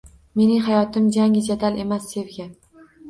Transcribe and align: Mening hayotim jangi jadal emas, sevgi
Mening 0.39 0.61
hayotim 0.69 1.09
jangi 1.17 1.43
jadal 1.49 1.77
emas, 1.85 2.09
sevgi 2.15 2.49